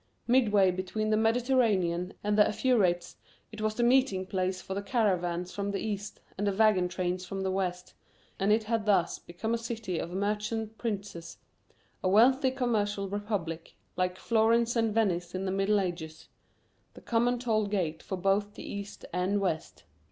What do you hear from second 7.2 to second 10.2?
from the west, and it had thus become a city of